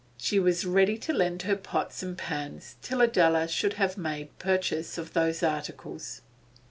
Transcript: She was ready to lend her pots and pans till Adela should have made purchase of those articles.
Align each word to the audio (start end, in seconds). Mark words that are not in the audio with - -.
She 0.17 0.39
was 0.39 0.65
ready 0.65 0.97
to 0.97 1.13
lend 1.13 1.43
her 1.43 1.55
pots 1.55 2.01
and 2.01 2.17
pans 2.17 2.75
till 2.81 3.01
Adela 3.01 3.47
should 3.47 3.73
have 3.73 3.99
made 3.99 4.35
purchase 4.39 4.97
of 4.97 5.13
those 5.13 5.43
articles. 5.43 6.21